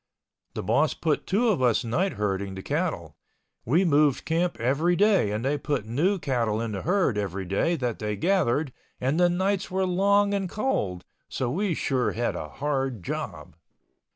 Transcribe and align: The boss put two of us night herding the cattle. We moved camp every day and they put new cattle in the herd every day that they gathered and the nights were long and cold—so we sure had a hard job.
The 0.55 0.63
boss 0.63 0.95
put 0.95 1.27
two 1.27 1.49
of 1.49 1.61
us 1.61 1.83
night 1.83 2.13
herding 2.13 2.55
the 2.55 2.63
cattle. 2.63 3.17
We 3.65 3.85
moved 3.85 4.25
camp 4.25 4.59
every 4.59 4.95
day 4.95 5.29
and 5.29 5.45
they 5.45 5.59
put 5.59 5.85
new 5.85 6.17
cattle 6.17 6.59
in 6.59 6.71
the 6.71 6.81
herd 6.81 7.19
every 7.19 7.45
day 7.45 7.75
that 7.75 7.99
they 7.99 8.15
gathered 8.15 8.73
and 8.99 9.19
the 9.19 9.29
nights 9.29 9.69
were 9.69 9.85
long 9.85 10.33
and 10.33 10.49
cold—so 10.49 11.51
we 11.51 11.75
sure 11.75 12.13
had 12.13 12.35
a 12.35 12.49
hard 12.49 13.03
job. 13.03 13.55